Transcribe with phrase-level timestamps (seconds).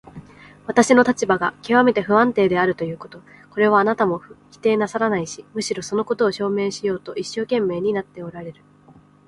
[0.65, 8.63] 私の立場がきわめて不安定であるということ、これはあなたも否定なさらないし、むしろそのことを証明しようと一生懸命になっておられる。